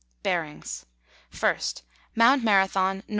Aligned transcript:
Bearings. 0.23 0.87
1st. 1.31 1.83
Mount 2.15 2.43
Marathon, 2.43 3.03
N.W. 3.07 3.09